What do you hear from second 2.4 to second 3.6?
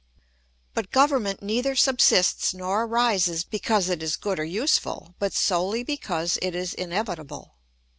nor arises